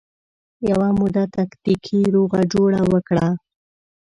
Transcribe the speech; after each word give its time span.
یوه 0.69 0.89
موده 0.99 1.23
تکتیکي 1.35 1.99
روغه 2.15 2.41
جوړه 2.53 2.79
وکړه 2.91 3.27